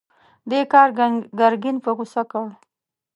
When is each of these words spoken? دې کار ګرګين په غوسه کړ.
دې 0.49 0.61
کار 0.71 0.89
ګرګين 1.39 1.77
په 1.83 1.89
غوسه 1.97 2.21
کړ. 2.31 2.45